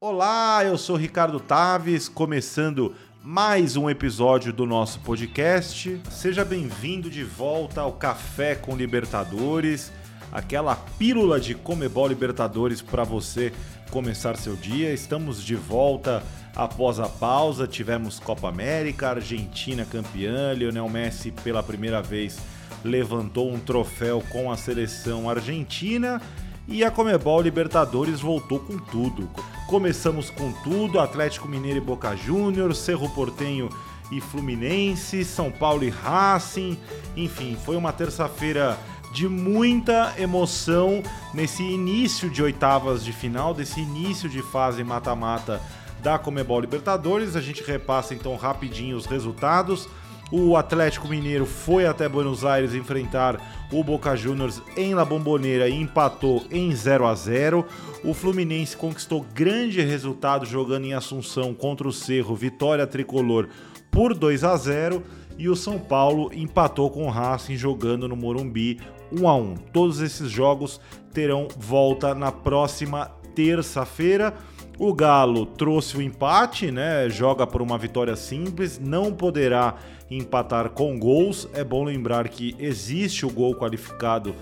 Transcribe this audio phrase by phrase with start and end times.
[0.00, 5.98] Olá, eu sou Ricardo Taves, começando mais um episódio do nosso podcast.
[6.10, 9.90] Seja bem-vindo de volta ao Café com Libertadores,
[10.30, 13.50] aquela pílula de Comebol Libertadores para você
[13.90, 14.92] começar seu dia.
[14.92, 16.22] Estamos de volta
[16.54, 22.38] após a pausa, tivemos Copa América, Argentina campeã, Lionel Messi pela primeira vez
[22.84, 26.20] levantou um troféu com a seleção argentina
[26.66, 29.28] e a Comebol Libertadores voltou com tudo.
[29.66, 33.68] Começamos com tudo: Atlético Mineiro e Boca Juniors, Cerro Portenho
[34.10, 36.78] e Fluminense, São Paulo e Racing.
[37.16, 38.78] Enfim, foi uma terça-feira
[39.12, 45.62] de muita emoção nesse início de oitavas de final, desse início de fase mata-mata
[46.02, 47.36] da Comebol Libertadores.
[47.36, 49.88] A gente repassa então rapidinho os resultados.
[50.36, 55.80] O Atlético Mineiro foi até Buenos Aires enfrentar o Boca Juniors em La Bombonera e
[55.80, 57.64] empatou em 0 a 0.
[58.02, 63.48] O Fluminense conquistou grande resultado jogando em Assunção contra o Cerro, vitória tricolor
[63.92, 65.04] por 2 a 0
[65.38, 68.80] e o São Paulo empatou com o Racing jogando no Morumbi
[69.12, 69.54] 1 a 1.
[69.72, 70.80] Todos esses jogos
[71.12, 74.34] terão volta na próxima terça-feira.
[74.78, 77.08] O Galo trouxe o empate, né?
[77.08, 79.76] Joga por uma vitória simples, não poderá
[80.10, 81.48] empatar com gols.
[81.54, 84.34] É bom lembrar que existe o gol qualificado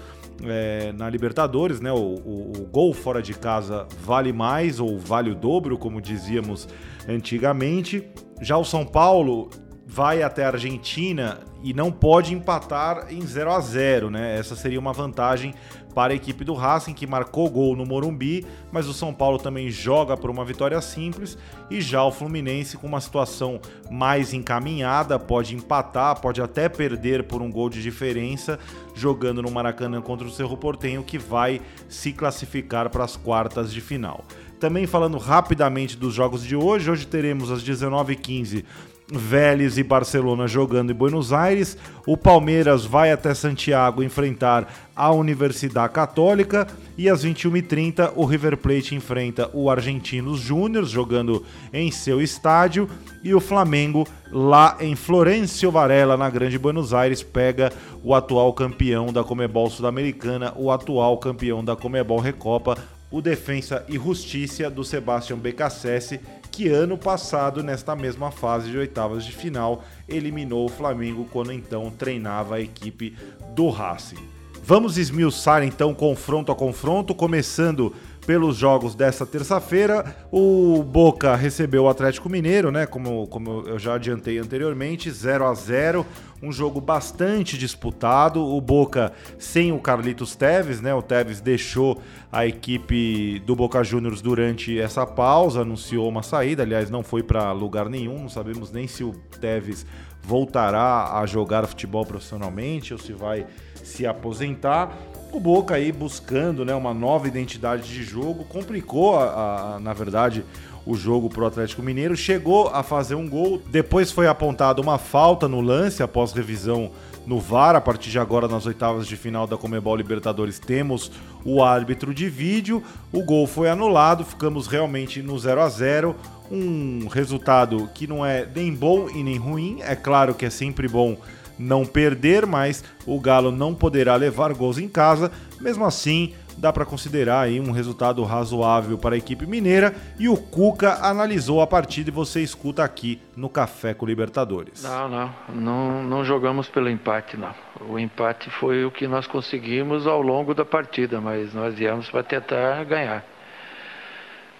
[0.43, 1.93] é, na Libertadores, né?
[1.93, 6.67] O, o, o, gol fora de casa vale mais ou vale o dobro, como dizíamos
[7.07, 8.03] antigamente.
[8.41, 9.51] Já o São Paulo
[9.87, 14.39] vai até a Argentina e não pode empatar em 0 a 0, né?
[14.39, 15.55] Essa seria uma vantagem
[15.95, 19.71] para a equipe do Racing, que marcou gol no Morumbi, mas o São Paulo também
[19.71, 21.37] joga por uma vitória simples,
[21.71, 27.43] e já o Fluminense, com uma situação mais encaminhada, pode empatar, pode até perder por
[27.43, 28.59] um gol de diferença,
[28.95, 33.81] jogando no Maracanã contra o Cerro Portenho, que vai se classificar para as quartas de
[33.81, 34.25] final.
[34.59, 38.65] Também falando rapidamente dos jogos de hoje, hoje teremos às 19h15
[39.13, 41.77] Vélez e Barcelona jogando em Buenos Aires.
[42.07, 46.67] O Palmeiras vai até Santiago enfrentar a Universidade Católica.
[46.97, 52.89] E às 21h30, o River Plate enfrenta o Argentinos Júnior jogando em seu estádio.
[53.23, 57.73] E o Flamengo, lá em Florencio Varela, na Grande Buenos Aires, pega
[58.03, 62.77] o atual campeão da Comebol Sul-Americana, o atual campeão da Comebol Recopa,
[63.11, 66.19] o Defensa e Justiça do Sebastião Becassese
[66.53, 71.91] que ano passado, nesta mesma fase de oitavas de final, eliminou o Flamengo quando então
[71.91, 73.17] treinava a equipe
[73.55, 74.19] do Racing.
[74.63, 77.93] Vamos esmiuçar então confronto a confronto, começando
[78.27, 80.17] pelos jogos dessa terça-feira.
[80.31, 82.87] O Boca recebeu o Atlético Mineiro, né?
[82.87, 86.07] Como, como eu já adiantei anteriormente, 0 a 0
[86.43, 88.45] um jogo bastante disputado.
[88.45, 90.93] O Boca sem o Carlitos Teves, né?
[90.93, 92.01] O Teves deixou
[92.33, 96.63] a equipe do Boca Juniors durante essa pausa, anunciou uma saída.
[96.63, 98.19] Aliás, não foi para lugar nenhum.
[98.23, 99.87] Não sabemos nem se o Teves
[100.23, 103.47] voltará a jogar futebol profissionalmente ou se vai
[103.83, 104.97] se aposentar
[105.37, 110.45] o Boca aí buscando né, uma nova identidade de jogo, complicou, a, a na verdade,
[110.85, 114.99] o jogo para o Atlético Mineiro, chegou a fazer um gol, depois foi apontada uma
[114.99, 116.91] falta no lance após revisão
[117.27, 117.77] no VAR.
[117.77, 121.11] A partir de agora, nas oitavas de final da Comebol Libertadores, temos
[121.45, 122.83] o árbitro de vídeo.
[123.13, 126.17] O gol foi anulado, ficamos realmente no 0 a 0
[126.51, 129.79] Um resultado que não é nem bom e nem ruim.
[129.83, 131.17] É claro que é sempre bom
[131.59, 135.31] não perder, mas o Galo não poderá levar gols em casa.
[135.61, 140.37] Mesmo assim, dá para considerar aí um resultado razoável para a equipe mineira e o
[140.37, 144.83] Cuca analisou a partida e você escuta aqui no Café com Libertadores.
[144.83, 147.55] Não, não, não, não jogamos pelo empate, não.
[147.89, 152.23] O empate foi o que nós conseguimos ao longo da partida, mas nós viemos para
[152.23, 153.25] tentar ganhar.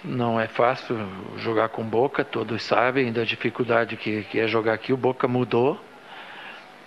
[0.05, 0.97] Não é fácil
[1.37, 4.93] jogar com Boca, todos sabem da dificuldade que, que é jogar aqui.
[4.93, 5.79] O Boca mudou,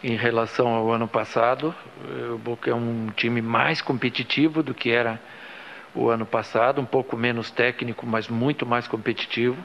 [0.05, 1.73] em relação ao ano passado.
[2.31, 5.19] O Boca é um time mais competitivo do que era
[5.95, 9.57] o ano passado, um pouco menos técnico, mas muito mais competitivo.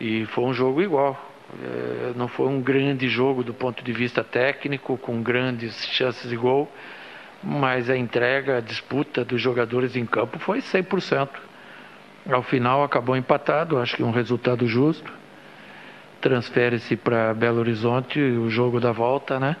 [0.00, 1.16] E foi um jogo igual.
[1.62, 6.36] É, não foi um grande jogo do ponto de vista técnico, com grandes chances de
[6.36, 6.70] gol,
[7.40, 11.28] mas a entrega, a disputa dos jogadores em campo foi 100%.
[12.28, 15.12] Ao final acabou empatado, acho que um resultado justo
[16.20, 19.56] transfere-se para Belo Horizonte o jogo da volta, né?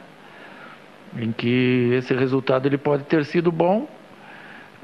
[1.16, 3.88] Em que esse resultado ele pode ter sido bom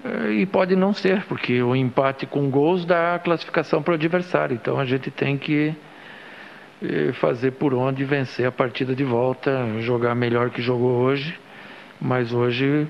[0.04, 3.94] eh, e pode não ser, porque o empate com gols dá a classificação para o
[3.94, 4.54] adversário.
[4.54, 5.74] Então a gente tem que
[6.82, 11.38] eh, fazer por onde vencer a partida de volta, jogar melhor que jogou hoje.
[12.00, 12.86] Mas hoje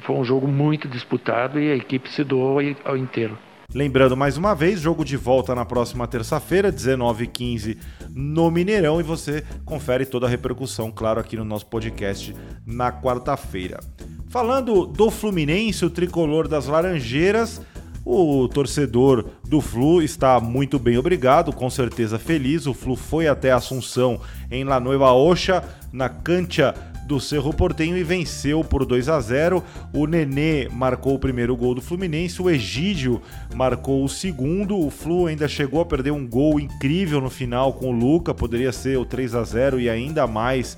[0.00, 3.38] foi um jogo muito disputado e a equipe se doou ao inteiro.
[3.74, 7.76] Lembrando mais uma vez, jogo de volta na próxima terça-feira, 19h15
[8.08, 12.32] no Mineirão, e você confere toda a repercussão, claro, aqui no nosso podcast
[12.64, 13.80] na quarta-feira.
[14.28, 17.60] Falando do Fluminense, o tricolor das Laranjeiras,
[18.04, 22.66] o torcedor do Flu está muito bem, obrigado, com certeza feliz.
[22.66, 24.20] O Flu foi até Assunção
[24.50, 26.74] em La Nueva Oxa, na cancha
[27.06, 29.62] do Cerro Portenho e venceu por 2 a 0.
[29.92, 33.22] O Nenê marcou o primeiro gol do Fluminense, o Egídio
[33.54, 34.78] marcou o segundo.
[34.78, 38.72] O Flu ainda chegou a perder um gol incrível no final com o Luca, poderia
[38.72, 40.76] ser o 3 a 0 e ainda mais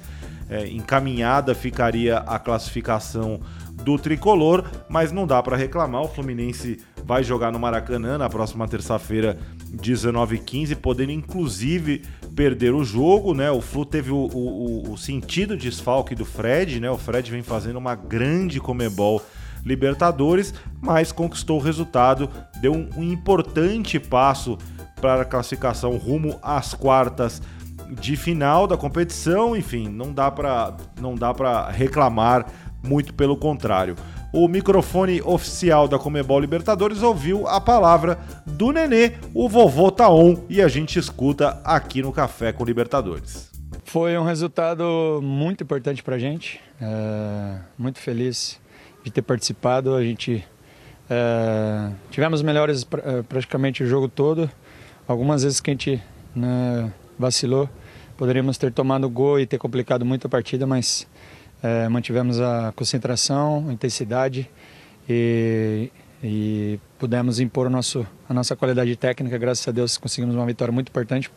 [0.48, 3.40] é, encaminhada ficaria a classificação
[3.82, 6.02] do tricolor, mas não dá para reclamar.
[6.02, 9.38] O Fluminense vai jogar no Maracanã na próxima terça-feira,
[9.76, 12.02] 19h15, podendo inclusive
[12.34, 13.48] perder o jogo, né?
[13.48, 16.90] O Flu teve o, o, o sentido desfalque do Fred, né?
[16.90, 19.22] O Fred vem fazendo uma grande comebol
[19.64, 22.28] Libertadores, mas conquistou o resultado,
[22.60, 24.58] deu um, um importante passo
[25.00, 27.42] para a classificação rumo às quartas
[27.90, 29.56] de final da competição.
[29.56, 32.46] Enfim, não dá para não dá para reclamar
[32.80, 33.96] muito pelo contrário.
[34.36, 40.60] O microfone oficial da Comebol Libertadores ouviu a palavra do Nenê, o vovô Taon, e
[40.60, 43.50] a gente escuta aqui no Café com Libertadores.
[43.84, 48.60] Foi um resultado muito importante para a gente, é, muito feliz
[49.02, 49.94] de ter participado.
[49.94, 50.46] A gente
[51.08, 54.50] é, tivemos melhores é, praticamente o jogo todo.
[55.08, 56.02] Algumas vezes que a gente
[56.34, 57.70] né, vacilou,
[58.18, 61.06] poderíamos ter tomado gol e ter complicado muito a partida, mas
[61.62, 64.48] é, mantivemos a concentração, a intensidade
[65.08, 65.90] e,
[66.22, 69.38] e pudemos impor nosso, a nossa qualidade técnica.
[69.38, 71.30] Graças a Deus conseguimos uma vitória muito importante.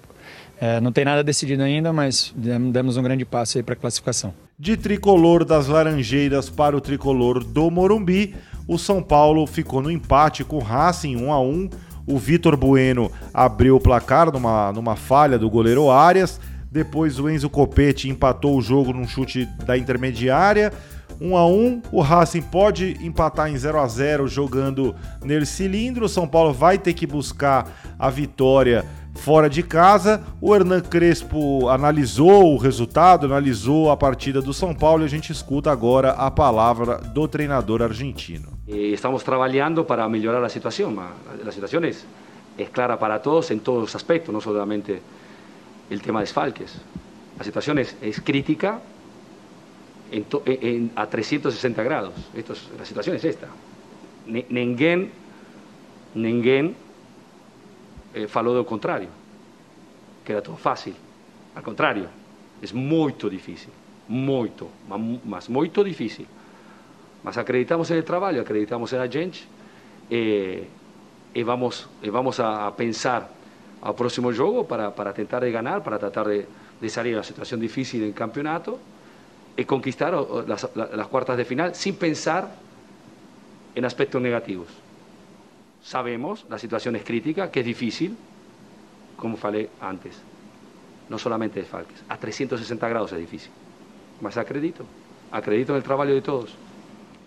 [0.59, 4.33] É, não tem nada decidido ainda, mas demos um grande passo aí para a classificação.
[4.57, 8.35] De tricolor das Laranjeiras para o tricolor do Morumbi,
[8.67, 11.69] o São Paulo ficou no empate com o Racing 1 a 1.
[12.05, 16.41] O Vitor Bueno abriu o placar numa, numa falha do goleiro Arias.
[16.71, 20.71] Depois o Enzo Copete empatou o jogo num chute da intermediária.
[21.19, 26.05] 1 a 1 O Racing pode empatar em 0 a 0 jogando nele cilindro.
[26.05, 27.67] O São Paulo vai ter que buscar
[27.97, 28.85] a vitória
[29.15, 30.23] fora de casa.
[30.39, 35.31] O Hernan Crespo analisou o resultado, analisou a partida do São Paulo e a gente
[35.31, 38.47] escuta agora a palavra do treinador argentino.
[38.67, 40.95] Estamos trabalhando para melhorar a situação.
[41.45, 41.91] A situação é,
[42.57, 45.01] é clara para todos em todos os aspectos, não somente
[45.89, 46.75] el tema de desfalques.
[47.37, 48.81] La situación es, es crítica
[50.11, 52.13] en to, en, a 360 grados.
[52.35, 53.47] Esto es, la situación es esta.
[54.27, 55.09] Ninguém,
[56.13, 56.75] ninguém
[58.13, 59.09] eh, falou do contrário,
[60.23, 60.93] que era todo fácil.
[61.55, 62.07] Al contrário,
[62.61, 63.71] é muito difícil,
[64.07, 64.69] muito,
[65.25, 66.27] mas muito difícil.
[67.23, 69.47] Mas acreditamos no trabalho, acreditamos na gente
[70.11, 70.65] eh,
[71.33, 73.38] e vamos, e vamos a, a pensar
[73.81, 76.47] al próximo juego para, para tentar de ganar, para tratar de,
[76.79, 78.79] de salir de la situación difícil del campeonato
[79.55, 80.13] y conquistar
[80.47, 82.49] las, las cuartas de final sin pensar
[83.75, 84.67] en aspectos negativos.
[85.83, 88.15] Sabemos, la situación es crítica, que es difícil,
[89.17, 90.19] como falei antes,
[91.09, 93.51] no solamente de Falques, a 360 grados es difícil,
[94.21, 94.83] mas acredito,
[95.31, 96.55] acredito en el trabajo de todos.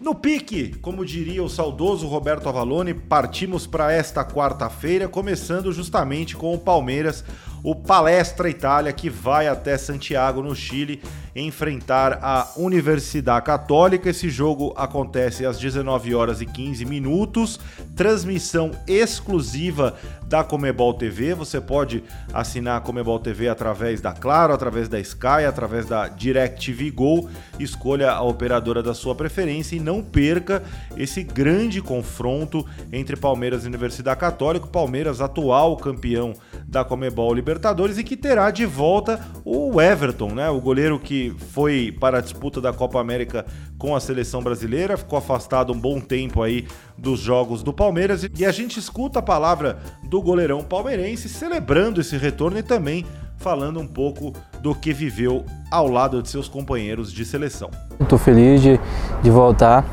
[0.02, 6.52] No pique, como diria o saudoso Roberto Avalone, partimos para esta quarta-feira, começando justamente com
[6.52, 7.24] o Palmeiras,
[7.62, 11.00] o Palestra Itália, que vai até Santiago, no Chile,
[11.36, 14.10] enfrentar a Universidade Católica.
[14.10, 17.60] Esse jogo acontece às 19 horas e 15 minutos,
[17.94, 19.94] transmissão exclusiva
[20.32, 21.34] da Comebol TV.
[21.34, 26.90] Você pode assinar a Comebol TV através da Claro, através da Sky, através da DirecTV
[26.90, 27.28] Go.
[27.60, 30.62] Escolha a operadora da sua preferência e não perca
[30.96, 34.66] esse grande confronto entre Palmeiras e Universidade Católica.
[34.66, 36.32] Palmeiras, atual campeão
[36.66, 40.48] da Comebol Libertadores e que terá de volta o Everton, né?
[40.48, 43.44] O goleiro que foi para a disputa da Copa América
[43.76, 48.46] com a seleção brasileira, ficou afastado um bom tempo aí dos jogos do Palmeiras e
[48.46, 53.04] a gente escuta a palavra do goleirão palmeirense celebrando esse retorno e também
[53.36, 57.70] falando um pouco do que viveu ao lado de seus companheiros de seleção.
[58.00, 58.80] Estou feliz de,
[59.22, 59.84] de voltar.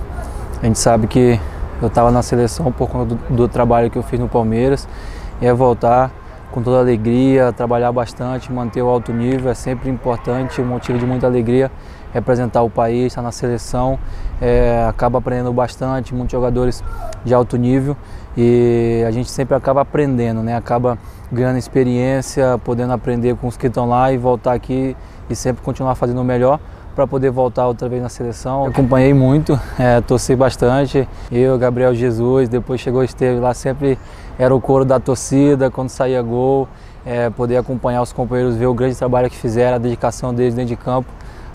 [0.62, 1.40] A gente sabe que
[1.82, 4.88] eu estava na seleção por conta do, do, trabalho que eu fiz no Palmeiras
[5.42, 6.12] e é voltar
[6.52, 11.06] com toda alegria, trabalhar bastante, manter o alto nível é sempre importante, um motivo de
[11.06, 11.72] muita alegria
[12.12, 14.00] representar o país, estar na seleção,
[14.42, 16.84] é, acaba aprendendo bastante, muitos jogadores
[17.24, 17.96] de alto nível
[18.42, 20.56] e a gente sempre acaba aprendendo, né?
[20.56, 20.98] acaba
[21.30, 24.96] ganhando experiência, podendo aprender com os que estão lá e voltar aqui
[25.30, 26.58] e sempre continuar fazendo o melhor
[26.96, 28.64] para poder voltar outra vez na seleção.
[28.64, 31.06] Eu acompanhei muito, é, torci bastante.
[31.30, 34.00] Eu, Gabriel Jesus, depois chegou o Esteves lá, sempre
[34.38, 36.66] era o coro da torcida quando saía gol.
[37.06, 40.70] É, poder acompanhar os companheiros, ver o grande trabalho que fizeram, a dedicação deles dentro
[40.70, 41.10] de campo,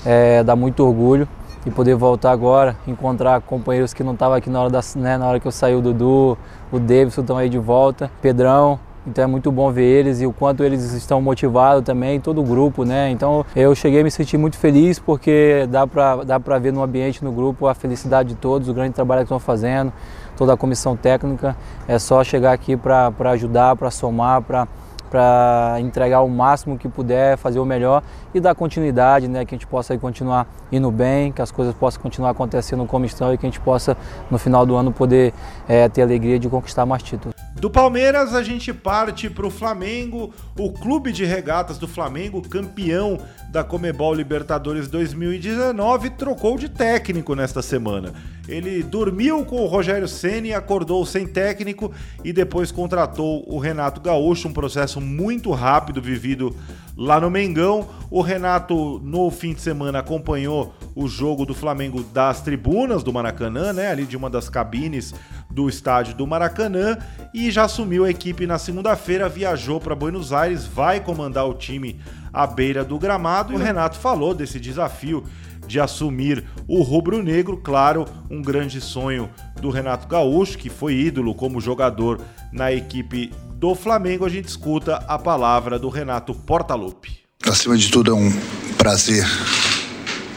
[0.05, 1.27] é, dá muito orgulho
[1.67, 5.27] e poder voltar agora, encontrar companheiros que não estavam aqui na hora, da, né, na
[5.27, 6.37] hora que eu saí, o Dudu,
[6.71, 10.33] o Davidson estão aí de volta, Pedrão, então é muito bom ver eles e o
[10.33, 13.11] quanto eles estão motivados também, todo o grupo, né?
[13.11, 16.83] Então eu cheguei a me sentir muito feliz porque dá para dá pra ver no
[16.83, 19.93] ambiente, no grupo, a felicidade de todos, o grande trabalho que estão fazendo,
[20.39, 21.55] toda a comissão técnica.
[21.87, 24.67] É só chegar aqui para ajudar, para somar, para
[25.11, 28.03] para entregar o máximo que puder, fazer o melhor
[28.35, 32.03] e dar continuidade, né, que a gente possa continuar indo bem, que as coisas possam
[32.03, 33.97] continuar acontecendo como estão e que a gente possa
[34.31, 35.33] no final do ano poder
[35.69, 37.35] é, ter a alegria de conquistar mais títulos.
[37.55, 43.19] Do Palmeiras a gente parte para o Flamengo, o clube de regatas do Flamengo, campeão
[43.51, 48.13] da Comebol Libertadores 2019, trocou de técnico nesta semana.
[48.49, 51.93] Ele dormiu com o Rogério Ceni, acordou sem técnico
[52.23, 56.55] e depois contratou o Renato Gaúcho, um processo muito rápido vivido
[56.97, 57.89] lá no Mengão.
[58.11, 63.73] O Renato no fim de semana acompanhou o jogo do Flamengo das tribunas do Maracanã,
[63.73, 65.15] né, ali de uma das cabines
[65.51, 66.99] do estádio do Maracanã
[67.33, 72.01] e já assumiu a equipe na segunda-feira, viajou para Buenos Aires, vai comandar o time
[72.33, 73.53] à beira do gramado.
[73.53, 75.25] E o Renato falou desse desafio
[75.67, 81.61] de assumir o rubro-negro, claro, um grande sonho do Renato Gaúcho, que foi ídolo como
[81.61, 82.21] jogador
[82.53, 84.25] na equipe do Flamengo.
[84.25, 87.19] A gente escuta a palavra do Renato Portaluppi.
[87.47, 88.33] Acima de tudo, é um
[88.77, 89.27] prazer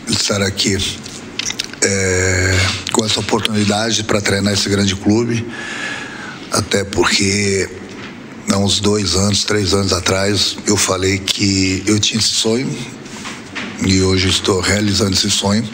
[0.07, 0.77] estar aqui
[1.81, 2.57] é,
[2.91, 5.45] com essa oportunidade para treinar esse grande clube,
[6.51, 7.69] até porque
[8.51, 12.69] há uns dois anos, três anos atrás, eu falei que eu tinha esse sonho
[13.85, 15.67] e hoje estou realizando esse sonho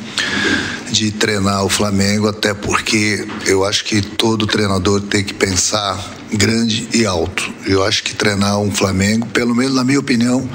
[0.91, 5.97] de treinar o Flamengo, até porque eu acho que todo treinador tem que pensar
[6.33, 7.53] grande e alto.
[7.65, 10.47] Eu acho que treinar um Flamengo, pelo menos na minha opinião,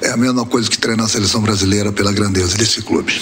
[0.00, 3.20] é a mesma coisa que treinar a seleção brasileira pela grandeza desse clube.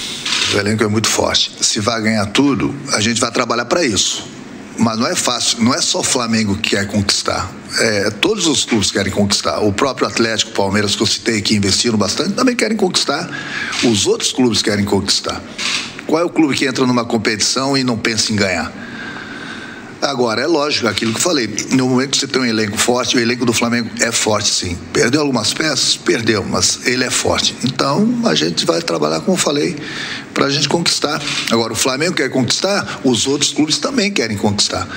[0.52, 1.52] O elenco é muito forte.
[1.60, 4.30] Se vai ganhar tudo, a gente vai trabalhar para isso.
[4.78, 7.50] Mas não é fácil, não é só o Flamengo que quer conquistar.
[7.78, 9.60] É, todos os clubes querem conquistar.
[9.60, 13.28] O próprio Atlético, Palmeiras, que eu citei, que investiram bastante, também querem conquistar.
[13.84, 15.42] Os outros clubes querem conquistar.
[16.06, 18.72] Qual é o clube que entra numa competição e não pensa em ganhar?
[20.02, 23.16] Agora, é lógico, aquilo que eu falei, no momento que você tem um elenco forte,
[23.16, 24.76] o elenco do Flamengo é forte sim.
[24.92, 25.96] Perdeu algumas peças?
[25.96, 27.54] Perdeu, mas ele é forte.
[27.62, 29.76] Então, a gente vai trabalhar, como eu falei,
[30.34, 31.22] para a gente conquistar.
[31.52, 34.88] Agora, o Flamengo quer conquistar, os outros clubes também querem conquistar.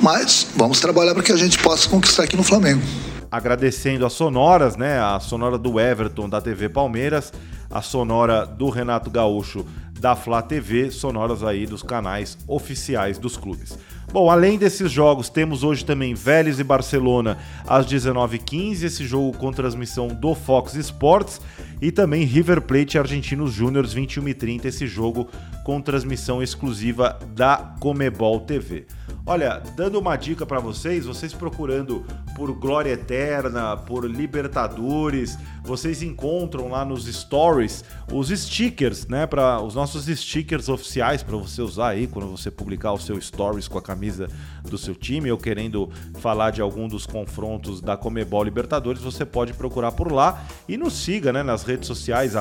[0.00, 2.82] Mas vamos trabalhar para que a gente possa conquistar aqui no Flamengo.
[3.30, 4.98] Agradecendo as sonoras, né?
[4.98, 7.32] A sonora do Everton da TV Palmeiras,
[7.70, 9.64] a sonora do Renato Gaúcho
[10.00, 13.78] da Flá TV, sonoras aí dos canais oficiais dos clubes.
[14.12, 19.52] Bom, além desses jogos, temos hoje também Vélez e Barcelona às 19h15, esse jogo com
[19.52, 21.40] transmissão do Fox Sports,
[21.80, 25.28] e também River Plate e Argentinos Júniors 21h30, esse jogo
[25.64, 28.86] com transmissão exclusiva da Comebol TV.
[29.26, 36.68] Olha, dando uma dica para vocês, vocês procurando por Glória Eterna, por Libertadores, vocês encontram
[36.68, 42.06] lá nos stories os stickers, né, para os nossos stickers oficiais para você usar aí
[42.06, 44.26] quando você publicar o seu stories com a camisa
[44.64, 49.52] do seu time ou querendo falar de algum dos confrontos da Comebol Libertadores, você pode
[49.52, 52.32] procurar por lá e nos siga, né, nas redes sociais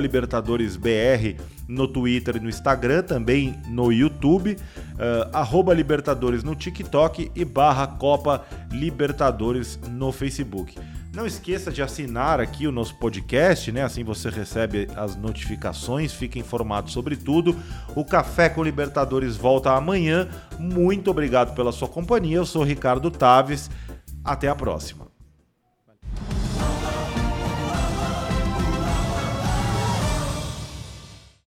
[0.00, 1.36] @libertadoresbr
[1.68, 8.44] no Twitter e no Instagram, também no YouTube, uh, Libertadores no TikTok e barra Copa
[8.70, 10.78] Libertadores no Facebook.
[11.14, 13.82] Não esqueça de assinar aqui o nosso podcast, né?
[13.82, 17.56] Assim você recebe as notificações, fica informado sobre tudo.
[17.96, 20.28] O Café com Libertadores volta amanhã.
[20.58, 22.36] Muito obrigado pela sua companhia.
[22.36, 23.70] Eu sou Ricardo Taves.
[24.22, 25.07] Até a próxima.